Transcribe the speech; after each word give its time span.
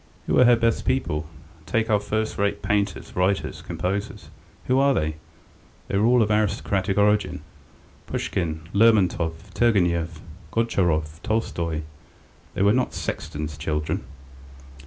"Who 0.25 0.39
are 0.39 0.45
her 0.45 0.55
best 0.55 0.83
people? 0.83 1.27
Take 1.67 1.87
our 1.91 1.99
first 1.99 2.39
rate 2.39 2.63
painters, 2.63 3.15
writers, 3.15 3.61
composers.... 3.61 4.29
Who 4.65 4.79
are 4.79 4.95
they? 4.95 5.17
They 5.89 5.97
were 5.99 6.07
all 6.07 6.23
of 6.23 6.31
aristocratic 6.31 6.97
origin. 6.97 7.41
Pushkin, 8.07 8.61
Lermontov, 8.73 9.35
Turgenev, 9.53 10.19
Gontcharov, 10.51 11.21
Tolstoy, 11.21 11.81
they 12.55 12.63
were 12.63 12.73
not 12.73 12.95
sexton's 12.95 13.59
children." 13.59 14.03